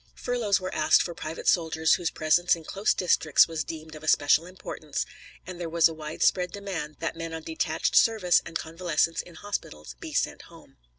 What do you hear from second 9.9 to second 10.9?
be sent home.